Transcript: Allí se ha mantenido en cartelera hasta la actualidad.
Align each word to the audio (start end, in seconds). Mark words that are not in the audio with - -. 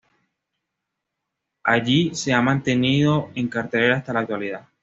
Allí 1.63 2.15
se 2.15 2.33
ha 2.33 2.41
mantenido 2.41 3.29
en 3.35 3.47
cartelera 3.49 3.97
hasta 3.97 4.13
la 4.13 4.21
actualidad. 4.21 4.67